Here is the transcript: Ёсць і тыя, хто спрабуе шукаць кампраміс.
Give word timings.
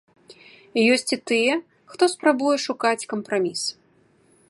Ёсць 0.93 1.13
і 1.17 1.19
тыя, 1.31 1.53
хто 1.93 2.03
спрабуе 2.15 2.57
шукаць 2.67 3.07
кампраміс. 3.13 3.61